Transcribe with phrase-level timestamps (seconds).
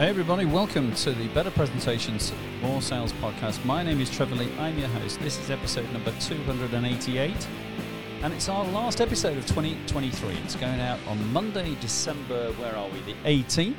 [0.00, 2.32] Hey, everybody, welcome to the Better Presentations,
[2.62, 3.62] More Sales podcast.
[3.66, 5.20] My name is Trevor Lee, I'm your host.
[5.20, 7.48] This is episode number 288,
[8.22, 10.36] and it's our last episode of 2023.
[10.36, 13.74] It's going out on Monday, December, where are we, the 18th.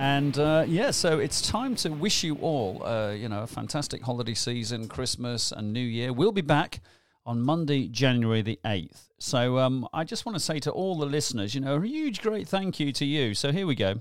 [0.00, 4.02] And uh, yeah, so it's time to wish you all, uh, you know, a fantastic
[4.02, 6.12] holiday season, Christmas and New Year.
[6.12, 6.80] We'll be back
[7.24, 9.02] on Monday, January the 8th.
[9.18, 12.22] So um, I just want to say to all the listeners, you know, a huge,
[12.22, 13.34] great thank you to you.
[13.34, 14.00] So here we go.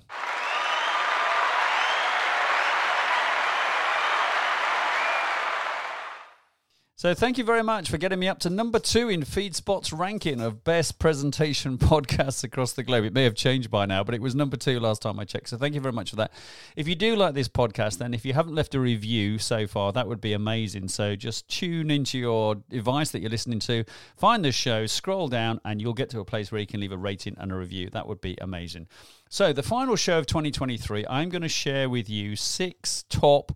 [7.00, 10.42] So thank you very much for getting me up to number two in FeedSpot's ranking
[10.42, 13.06] of best presentation podcasts across the globe.
[13.06, 15.50] It may have changed by now, but it was number two last time I checked.
[15.50, 16.34] So thank you very much for that.
[16.76, 19.94] If you do like this podcast, then if you haven't left a review so far,
[19.94, 20.88] that would be amazing.
[20.88, 23.84] So just tune into your device that you're listening to,
[24.18, 26.92] find the show, scroll down, and you'll get to a place where you can leave
[26.92, 27.92] a rating and a review.
[27.92, 28.88] That would be amazing.
[29.30, 33.52] So the final show of 2023, I'm going to share with you six top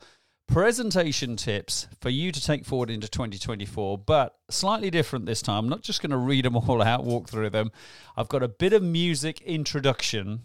[0.51, 5.63] presentation tips for you to take forward into 2024, but slightly different this time.
[5.63, 7.71] I'm not just going to read them all out, walk through them.
[8.17, 10.41] I've got a bit of music introduction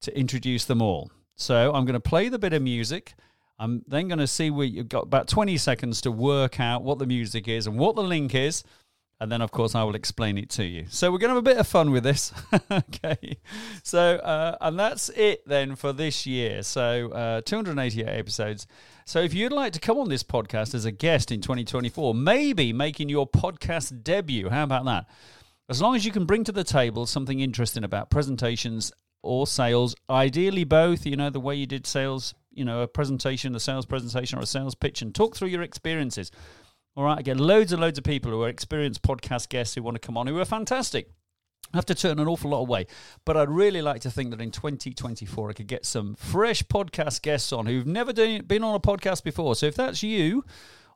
[0.00, 1.12] to introduce them all.
[1.36, 3.14] So I'm going to play the bit of music.
[3.56, 6.98] I'm then going to see where you've got about 20 seconds to work out what
[6.98, 8.64] the music is and what the link is.
[9.20, 10.86] And then, of course, I will explain it to you.
[10.90, 12.32] So we're going to have a bit of fun with this.
[12.70, 13.38] okay.
[13.82, 16.62] So, uh, and that's it then for this year.
[16.62, 18.66] So, uh, 288 episodes.
[19.06, 22.72] So if you'd like to come on this podcast as a guest in 2024, maybe
[22.72, 25.06] making your podcast debut, how about that?
[25.68, 28.92] As long as you can bring to the table something interesting about presentations
[29.22, 33.54] or sales, ideally both, you know, the way you did sales, you know, a presentation,
[33.54, 36.30] a sales presentation or a sales pitch, and talk through your experiences.
[36.96, 39.82] All right, I get loads and loads of people who are experienced podcast guests who
[39.82, 41.10] want to come on who are fantastic.
[41.72, 42.86] I have to turn an awful lot away.
[43.24, 47.22] But I'd really like to think that in 2024, I could get some fresh podcast
[47.22, 49.56] guests on who've never been on a podcast before.
[49.56, 50.44] So if that's you,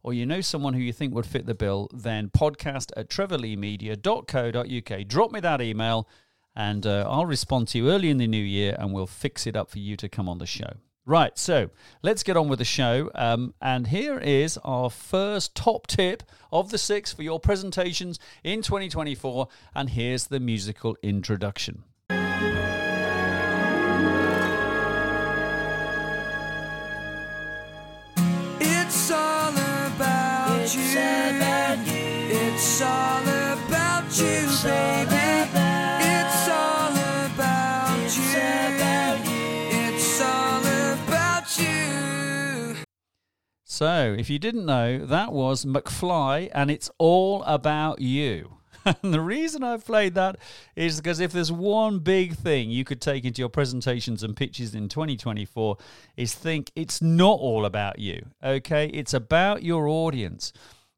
[0.05, 5.09] or you know someone who you think would fit the bill, then podcast at trevorleemedia.co.uk.
[5.09, 6.09] Drop me that email
[6.55, 9.56] and uh, I'll respond to you early in the new year and we'll fix it
[9.56, 10.75] up for you to come on the show.
[11.09, 11.71] Right, so
[12.03, 13.11] let's get on with the show.
[13.15, 18.61] Um, and here is our first top tip of the six for your presentations in
[18.61, 19.49] 2024.
[19.75, 21.85] And here's the musical introduction.
[28.61, 30.99] It's all about It's you.
[31.01, 31.95] about you.
[32.31, 35.18] It's all about you, It's all baby.
[43.78, 48.56] So, if you didn't know, that was McFly, and it's all about you.
[48.84, 50.37] And the reason I've played that
[50.75, 54.75] is because if there's one big thing you could take into your presentations and pitches
[54.75, 55.77] in 2024
[56.16, 58.27] is think it's not all about you.
[58.43, 60.53] Okay, it's about your audience.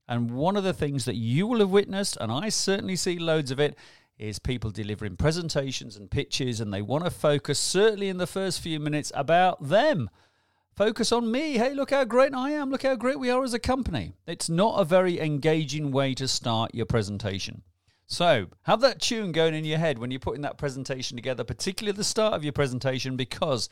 [0.09, 3.51] And one of the things that you will have witnessed, and I certainly see loads
[3.51, 3.77] of it,
[4.19, 8.61] is people delivering presentations and pitches, and they want to focus, certainly in the first
[8.61, 10.09] few minutes, about them
[10.77, 11.59] focus on me.
[11.59, 12.71] Hey, look how great I am.
[12.71, 14.15] Look how great we are as a company.
[14.27, 17.63] It's not a very engaging way to start your presentation.
[18.07, 21.97] So, have that tune going in your head when you're putting that presentation together, particularly
[21.97, 23.69] the start of your presentation, because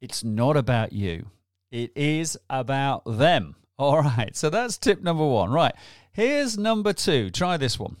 [0.00, 1.26] it's not about you.
[1.70, 3.56] It is about them.
[3.78, 4.34] All right.
[4.34, 5.50] So, that's tip number one.
[5.50, 5.74] Right.
[6.12, 7.28] Here's number two.
[7.28, 7.96] Try this one.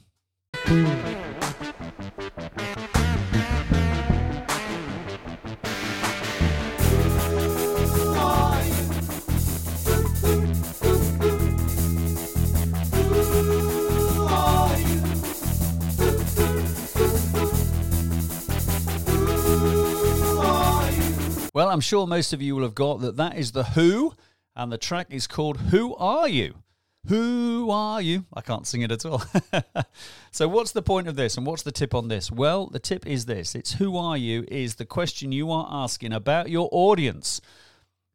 [21.72, 24.12] I'm sure most of you will have got that that is The Who,
[24.54, 26.56] and the track is called Who Are You?
[27.08, 28.26] Who are you?
[28.34, 29.22] I can't sing it at all.
[30.30, 32.30] so, what's the point of this and what's the tip on this?
[32.30, 36.12] Well, the tip is this it's who are you is the question you are asking
[36.12, 37.40] about your audience.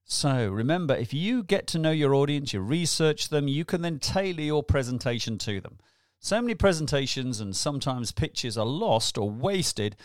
[0.06, 3.98] So, remember, if you get to know your audience, you research them, you can then
[3.98, 5.80] tailor your presentation to them.
[6.20, 9.96] So many presentations and sometimes pitches are lost or wasted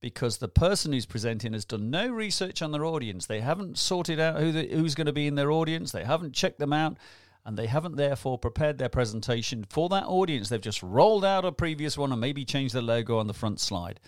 [0.00, 3.26] because the person who's presenting has done no research on their audience.
[3.26, 5.92] They haven't sorted out who the, who's going to be in their audience.
[5.92, 6.96] They haven't checked them out,
[7.44, 10.48] and they haven't therefore prepared their presentation for that audience.
[10.48, 13.60] They've just rolled out a previous one and maybe changed the logo on the front
[13.60, 14.00] slide.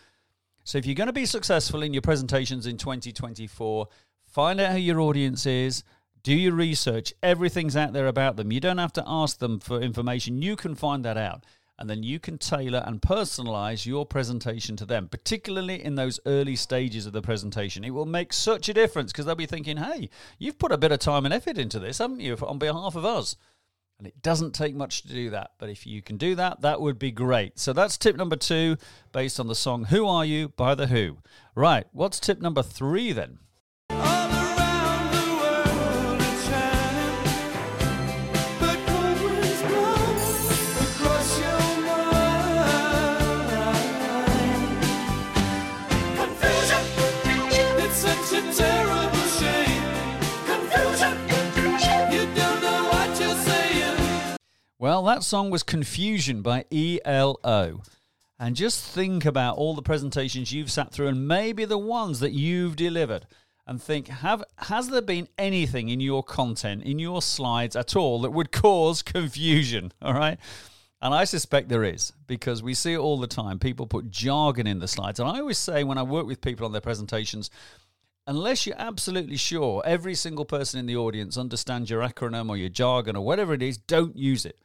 [0.65, 3.89] So if you're going to be successful in your presentations in 2024,
[4.27, 5.83] find out who your audience is.
[6.23, 7.15] Do your research.
[7.23, 8.53] Everything's out there about them.
[8.53, 10.43] You don't have to ask them for information.
[10.43, 11.45] You can find that out.
[11.79, 16.57] And then you can tailor and personalize your presentation to them, particularly in those early
[16.57, 17.85] stages of the presentation.
[17.85, 20.93] It will make such a difference because they'll be thinking, hey, you've put a bit
[20.93, 23.37] of time and effort into this, haven't you, on behalf of us?
[23.99, 25.53] And it doesn't take much to do that.
[25.59, 27.59] But if you can do that, that would be great.
[27.59, 28.77] So that's tip number two,
[29.13, 31.19] based on the song Who Are You by The Who.
[31.55, 33.39] Right, what's tip number three then?
[54.81, 57.83] Well, that song was Confusion by ELO.
[58.39, 62.31] And just think about all the presentations you've sat through and maybe the ones that
[62.31, 63.27] you've delivered
[63.67, 68.21] and think have has there been anything in your content in your slides at all
[68.21, 70.39] that would cause confusion, all right?
[71.03, 73.59] And I suspect there is because we see it all the time.
[73.59, 75.19] People put jargon in the slides.
[75.19, 77.51] And I always say when I work with people on their presentations,
[78.29, 82.69] unless you're absolutely sure every single person in the audience understands your acronym or your
[82.69, 84.57] jargon or whatever it is, don't use it.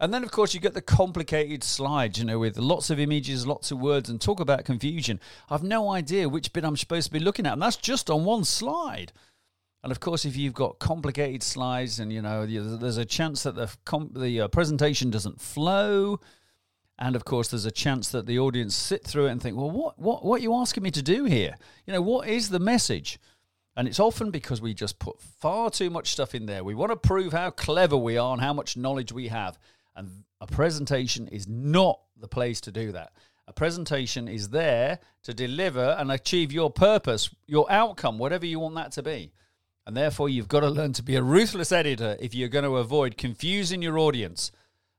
[0.00, 3.46] And then, of course, you get the complicated slides, you know, with lots of images,
[3.46, 5.20] lots of words, and talk about confusion.
[5.50, 8.24] I've no idea which bit I'm supposed to be looking at, and that's just on
[8.24, 9.12] one slide.
[9.82, 13.56] And of course, if you've got complicated slides, and you know, there's a chance that
[13.56, 16.18] the com- the uh, presentation doesn't flow,
[16.98, 19.70] and of course, there's a chance that the audience sit through it and think, "Well,
[19.70, 21.56] what what what are you asking me to do here?
[21.86, 23.18] You know, what is the message?"
[23.76, 26.64] And it's often because we just put far too much stuff in there.
[26.64, 29.58] We want to prove how clever we are and how much knowledge we have.
[29.96, 33.12] And a presentation is not the place to do that.
[33.46, 38.76] A presentation is there to deliver and achieve your purpose, your outcome, whatever you want
[38.76, 39.32] that to be.
[39.86, 42.76] And therefore, you've got to learn to be a ruthless editor if you're going to
[42.76, 44.52] avoid confusing your audience.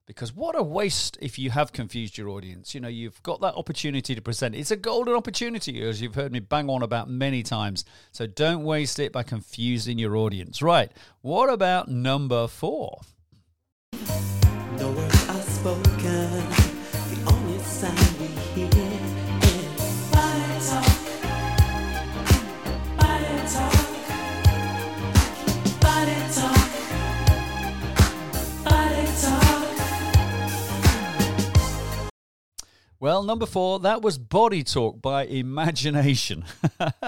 [0.06, 2.76] Because what a waste if you have confused your audience.
[2.76, 4.56] You know, you've got that opportunity to present.
[4.56, 7.86] It's a golden opportunity, as you've heard me bang on about many times.
[8.12, 10.62] So don't waste it by confusing your audience.
[10.62, 10.92] Right.
[11.22, 13.00] What about number four?
[14.82, 16.71] No words are spoken.
[33.02, 36.46] Well, number four, that was Body Talk by Imagination.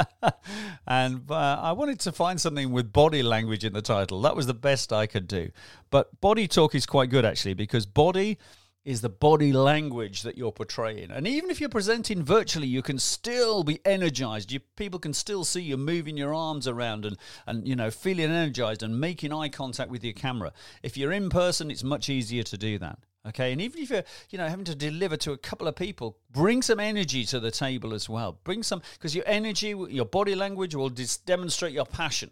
[0.87, 4.19] and uh, I wanted to find something with body language in the title.
[4.23, 5.51] That was the best I could do.
[5.91, 8.39] But Body Talk is quite good, actually, because body
[8.83, 11.11] is the body language that you're portraying.
[11.11, 14.51] And even if you're presenting virtually, you can still be energized.
[14.51, 18.31] You, people can still see you moving your arms around and, and, you know, feeling
[18.31, 20.53] energized and making eye contact with your camera.
[20.81, 22.97] If you're in person, it's much easier to do that.
[23.25, 26.17] Okay, and even if you're, you know, having to deliver to a couple of people,
[26.31, 28.37] bring some energy to the table as well.
[28.43, 32.31] Bring some, because your energy, your body language will dis- demonstrate your passion.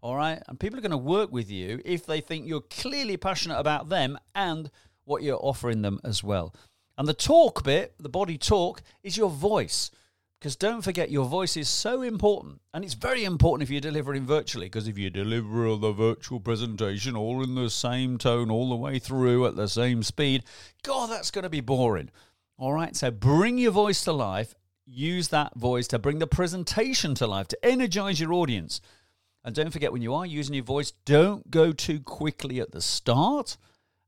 [0.00, 3.16] All right, and people are going to work with you if they think you're clearly
[3.16, 4.68] passionate about them and
[5.04, 6.52] what you're offering them as well.
[6.98, 9.92] And the talk bit, the body talk, is your voice.
[10.42, 12.60] Because don't forget, your voice is so important.
[12.74, 14.66] And it's very important if you're delivering virtually.
[14.66, 18.98] Because if you deliver the virtual presentation all in the same tone all the way
[18.98, 20.42] through at the same speed,
[20.82, 22.10] God, that's going to be boring.
[22.58, 24.56] All right, so bring your voice to life.
[24.84, 28.80] Use that voice to bring the presentation to life, to energize your audience.
[29.44, 32.80] And don't forget, when you are using your voice, don't go too quickly at the
[32.80, 33.56] start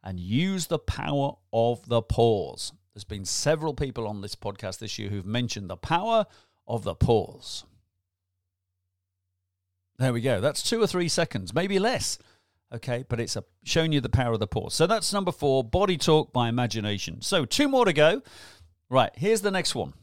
[0.02, 2.72] and use the power of the pause.
[2.94, 6.26] There's been several people on this podcast this year who've mentioned the power
[6.66, 7.64] of the pause.
[9.98, 10.40] There we go.
[10.40, 12.18] That's two or three seconds, maybe less.
[12.72, 14.74] Okay, but it's a, showing you the power of the pause.
[14.74, 17.20] So that's number four, body talk by imagination.
[17.20, 18.22] So two more to go.
[18.88, 19.94] Right, here's the next one.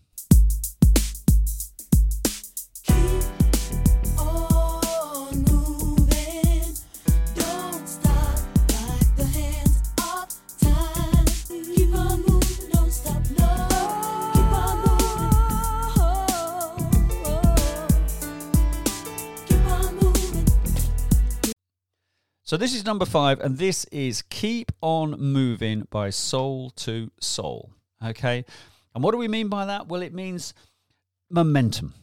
[22.51, 27.71] So this is number five, and this is Keep On Moving by Soul II Soul.
[28.05, 28.43] Okay.
[28.93, 29.87] And what do we mean by that?
[29.87, 30.53] Well, it means
[31.29, 31.93] momentum.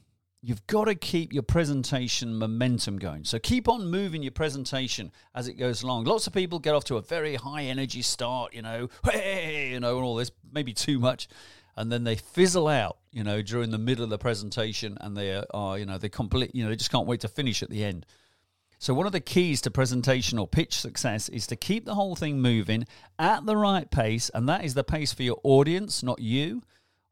[0.41, 3.25] You've got to keep your presentation momentum going.
[3.25, 6.05] So keep on moving your presentation as it goes along.
[6.05, 9.81] Lots of people get off to a very high energy start, you know, hey, you
[9.81, 11.29] know, and all this, maybe too much.
[11.77, 15.43] And then they fizzle out, you know, during the middle of the presentation and they
[15.53, 17.85] are, you know, they complete, you know, they just can't wait to finish at the
[17.85, 18.07] end.
[18.81, 22.15] So, one of the keys to presentation or pitch success is to keep the whole
[22.15, 22.87] thing moving
[23.19, 26.63] at the right pace, and that is the pace for your audience, not you.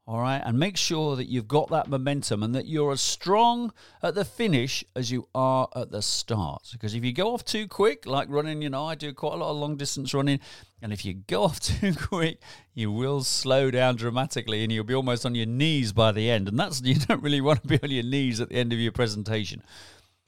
[0.07, 3.73] All right, and make sure that you've got that momentum and that you're as strong
[4.01, 6.69] at the finish as you are at the start.
[6.71, 9.35] Because if you go off too quick, like running, you know, I do quite a
[9.35, 10.39] lot of long distance running,
[10.81, 12.39] and if you go off too quick,
[12.73, 16.47] you will slow down dramatically and you'll be almost on your knees by the end.
[16.47, 18.79] And that's you don't really want to be on your knees at the end of
[18.79, 19.61] your presentation.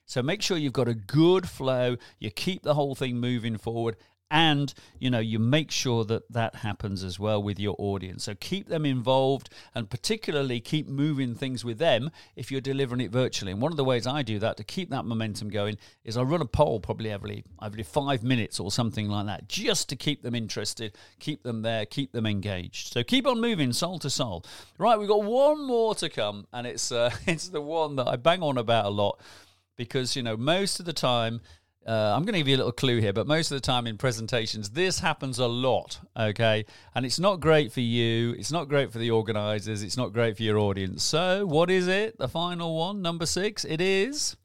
[0.09, 3.95] So make sure you've got a good flow, you keep the whole thing moving forward
[4.31, 8.23] and you know you make sure that that happens as well with your audience.
[8.23, 13.11] So keep them involved and particularly keep moving things with them if you're delivering it
[13.11, 13.51] virtually.
[13.51, 16.23] And one of the ways i do that to keep that momentum going is i
[16.23, 20.23] run a poll probably every every five minutes or something like that just to keep
[20.23, 22.93] them interested keep them there keep them engaged.
[22.93, 24.45] So keep on moving Soul II Soul.
[24.79, 28.15] Right we've got one more to come and it's uh, it's the one that i
[28.15, 29.19] bang on about a lot
[29.79, 31.39] because you know most of the time
[31.87, 33.87] uh, I'm going to give you a little clue here, but most of the time
[33.87, 36.65] in presentations, this happens a lot, okay?
[36.93, 40.37] And it's not great for you, it's not great for the organizers, it's not great
[40.37, 41.03] for your audience.
[41.03, 42.19] So, what is it?
[42.19, 43.65] The final one, number six?
[43.65, 44.35] It is.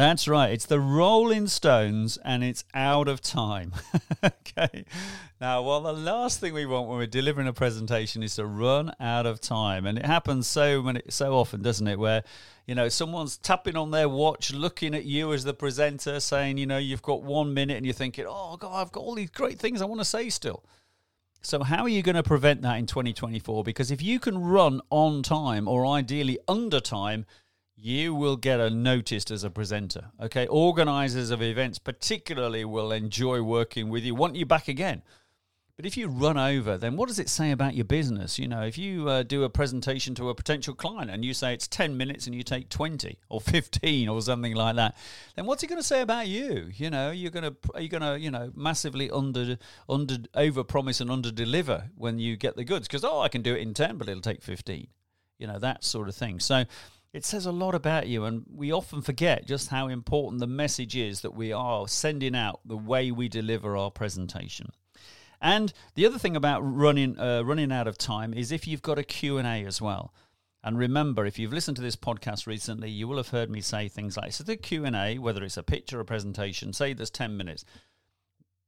[0.00, 0.50] That's right.
[0.50, 3.74] It's the Rolling Stones and it's out of time.
[4.24, 4.86] okay.
[5.42, 8.94] Now, well, the last thing we want when we're delivering a presentation is to run
[8.98, 9.84] out of time.
[9.84, 11.98] And it happens so many, so often, doesn't it?
[11.98, 12.24] Where,
[12.66, 16.64] you know, someone's tapping on their watch, looking at you as the presenter, saying, you
[16.64, 19.58] know, you've got one minute and you're thinking, oh, God, I've got all these great
[19.58, 20.64] things I want to say still.
[21.42, 23.64] So, how are you going to prevent that in 2024?
[23.64, 27.26] Because if you can run on time or ideally under time,
[27.82, 30.10] you will get a noticed as a presenter.
[30.20, 35.02] Okay, organizers of events particularly will enjoy working with you, want you back again.
[35.80, 38.38] But if you run over, then what does it say about your business?
[38.38, 41.54] You know, if you uh, do a presentation to a potential client and you say
[41.54, 44.94] it's 10 minutes and you take 20 or 15 or something like that,
[45.36, 46.68] then what's he going to say about you?
[46.74, 49.56] You know, you're going to are you going to, you know, massively under
[49.88, 53.40] under over promise and under deliver when you get the goods because oh, I can
[53.40, 54.86] do it in 10 but it'll take 15.
[55.38, 56.40] You know, that sort of thing.
[56.40, 56.64] So
[57.12, 60.96] it says a lot about you, and we often forget just how important the message
[60.96, 64.70] is that we are sending out the way we deliver our presentation.
[65.40, 68.98] And the other thing about running uh, running out of time is if you've got
[68.98, 70.12] a Q&A as well.
[70.62, 73.88] And remember, if you've listened to this podcast recently, you will have heard me say
[73.88, 77.34] things like, so the Q&A, whether it's a pitch or a presentation, say there's 10
[77.34, 77.64] minutes.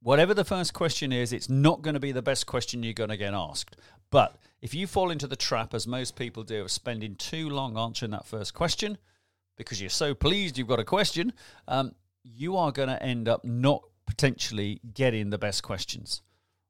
[0.01, 3.11] Whatever the first question is, it's not going to be the best question you're going
[3.11, 3.77] to get asked.
[4.13, 7.79] But if you fall into the trap, as most people do, of spending too long
[7.79, 8.99] answering that first question
[9.57, 11.33] because you're so pleased you've got a question,
[11.67, 16.21] um, you are going to end up not potentially getting the best questions.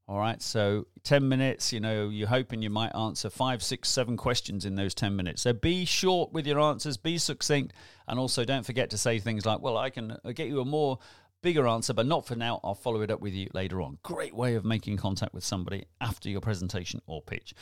[0.08, 4.16] All right, so 10 minutes, you know, you're hoping you might answer five, six, seven
[4.16, 5.42] questions in those 10 minutes.
[5.42, 7.74] So be short with your answers, be succinct,
[8.08, 10.66] and also don't forget to say things like, well, I can uh, get you a
[10.66, 11.00] more
[11.44, 12.60] bigger answer, but not for now.
[12.64, 14.00] I'll follow it up with you later on.
[14.02, 17.54] Great way of making contact with somebody after your presentation or pitch.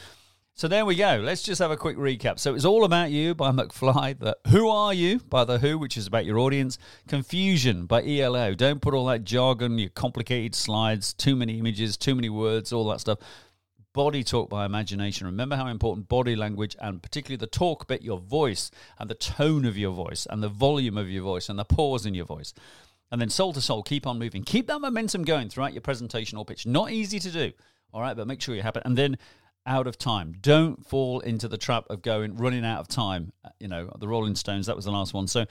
[0.54, 1.18] So there we go.
[1.24, 2.38] Let's just have a quick recap.
[2.38, 4.20] So it's all about you by McFly.
[4.20, 6.78] The Who Are You by The Who, which is about your audience.
[7.08, 8.54] Confusion by ELO.
[8.54, 12.88] Don't put all that jargon, your complicated slides, too many images, too many words, all
[12.90, 13.20] that stuff.
[13.94, 15.26] Body talk by imagination.
[15.26, 19.66] Remember how important body language and particularly the talk bit, your voice and the tone
[19.66, 22.54] of your voice and the volume of your voice and the pause in your voice.
[23.12, 24.44] And then Soul II Soul, keep on moving.
[24.44, 26.66] Keep that momentum going throughout your presentation or pitch.
[26.66, 27.52] Not easy to do,
[27.94, 28.84] all right, but make sure you have it.
[28.86, 29.18] And then
[29.66, 30.36] out of time.
[30.42, 33.32] Don't fall into the trap of going running out of time.
[33.44, 35.28] Uh, you know, the Rolling Stones, that was the last one.
[35.28, 35.46] So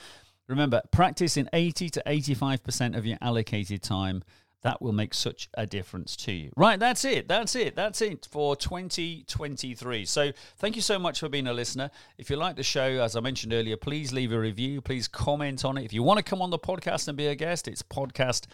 [0.49, 4.23] remember, practice in 80 to 85% of your allocated time.
[4.63, 6.51] That will make such a difference to you.
[6.57, 7.29] Right, that's it.
[7.29, 7.77] That's it.
[7.77, 10.05] That's it for 2023.
[10.05, 11.91] So, thank you so much for being a listener.
[12.19, 14.81] If you like the show, as I mentioned earlier, please leave a review.
[14.81, 15.85] Please comment on it.
[15.85, 18.47] If you want to come on the podcast and be a guest, it's podcast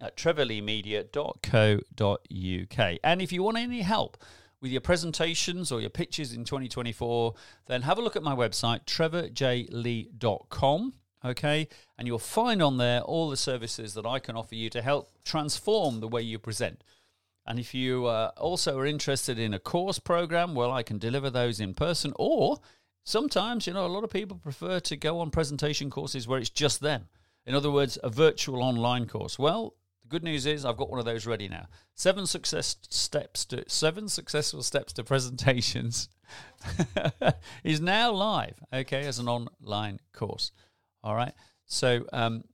[0.00, 2.98] at trevorleemedia.co.uk.
[3.02, 4.16] And if you want any help,
[4.60, 7.34] with your presentations or your pitches in 2024,
[7.66, 10.94] then have a look at my website, trevorjlee.com.
[11.24, 11.66] Okay,
[11.98, 15.10] and you'll find on there all the services that I can offer you to help
[15.24, 16.84] transform the way you present.
[17.44, 21.30] And if you uh, also are interested in a course program, well, I can deliver
[21.30, 22.60] those in person, or
[23.04, 26.50] sometimes, you know, a lot of people prefer to go on presentation courses where it's
[26.50, 27.08] just them.
[27.46, 29.38] In other words, a virtual online course.
[29.38, 31.68] Well, the good news is I've got one of those ready now.
[31.94, 36.10] Seven success steps to seven successful steps to presentations
[37.64, 40.52] is now live, okay, as an online course.
[41.02, 41.32] All right.
[41.66, 42.44] So um,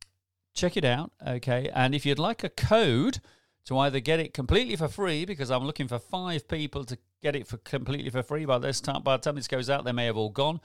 [0.54, 1.70] check it out, okay?
[1.74, 3.20] And if you'd like a code
[3.66, 7.34] to either get it completely for free, because I'm looking for five people to get
[7.34, 9.92] it for completely for free by this time, by the time this goes out, they
[9.92, 10.60] may have all gone.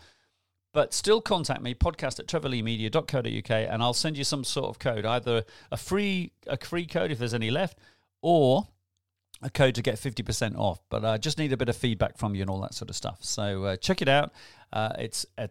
[0.71, 5.03] But still contact me, podcast at trevorleemedia.co.uk, and I'll send you some sort of code,
[5.03, 7.79] either a free a free code if there's any left,
[8.21, 8.67] or
[9.41, 10.79] a code to get 50% off.
[10.89, 12.95] But I just need a bit of feedback from you and all that sort of
[12.95, 13.19] stuff.
[13.21, 14.31] So uh, check it out.
[14.71, 15.49] Uh, it's a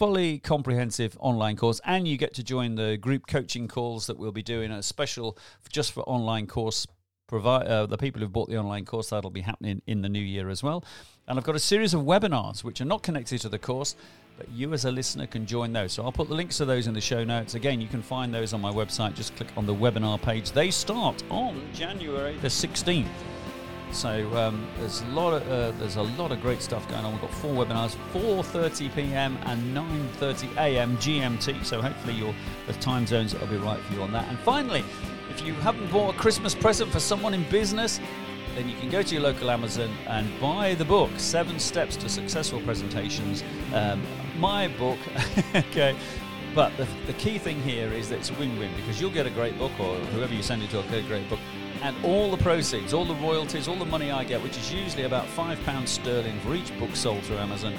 [0.00, 4.32] fully comprehensive online course, and you get to join the group coaching calls that we'll
[4.32, 5.36] be doing, a special
[5.70, 6.86] just for online course.
[7.26, 10.22] Provide uh, the people who've bought the online course that'll be happening in the new
[10.22, 10.82] year as well,
[11.28, 13.94] and I've got a series of webinars which are not connected to the course,
[14.38, 15.92] but you as a listener can join those.
[15.92, 17.54] So I'll put the links to those in the show notes.
[17.54, 19.14] Again, you can find those on my website.
[19.14, 20.52] Just click on the webinar page.
[20.52, 23.04] They start on January the 16th.
[23.92, 27.12] So um, there's a lot of uh, there's a lot of great stuff going on.
[27.12, 29.38] We've got four webinars, 4:30 p.m.
[29.44, 30.96] and 9:30 a.m.
[30.98, 31.64] GMT.
[31.64, 32.34] So hopefully your
[32.66, 34.28] the time zones will be right for you on that.
[34.28, 34.84] And finally,
[35.30, 38.00] if you haven't bought a Christmas present for someone in business,
[38.54, 42.08] then you can go to your local Amazon and buy the book Seven Steps to
[42.08, 43.42] Successful Presentations.
[43.74, 44.02] Um,
[44.38, 44.98] my book,
[45.54, 45.96] okay.
[46.54, 49.56] But the, the key thing here is that it's win-win because you'll get a great
[49.56, 51.38] book, or whoever you send it to will get a great book,
[51.82, 55.04] and all the proceeds, all the royalties, all the money I get, which is usually
[55.04, 57.74] about five pounds sterling for each book sold through Amazon,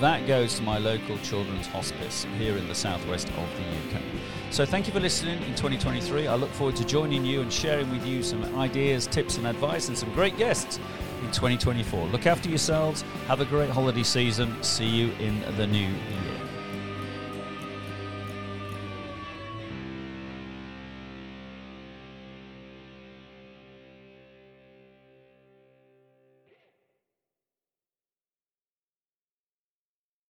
[0.00, 4.02] that goes to my local children's hospice here in the southwest of the UK.
[4.50, 6.28] So thank you for listening in 2023.
[6.28, 9.88] I look forward to joining you and sharing with you some ideas, tips, and advice,
[9.88, 10.78] and some great guests
[11.20, 12.06] in 2024.
[12.08, 13.02] Look after yourselves.
[13.26, 14.62] Have a great holiday season.
[14.62, 16.27] See you in the new year.